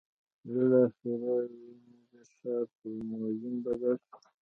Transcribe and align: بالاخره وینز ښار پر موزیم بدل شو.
بالاخره 0.51 1.35
وینز 1.51 2.27
ښار 2.37 2.63
پر 2.77 2.91
موزیم 3.09 3.55
بدل 3.65 3.95
شو. 4.05 4.15